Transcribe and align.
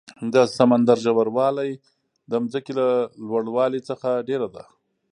د 0.33 0.35
سمندر 0.57 0.97
ژور 1.05 1.27
والی 1.37 1.71
د 2.31 2.33
ځمکې 2.51 2.73
له 2.79 2.87
لوړ 3.27 3.43
والي 3.55 3.81
څخه 3.89 4.09
ډېر 4.29 4.41
ده. 4.55 4.63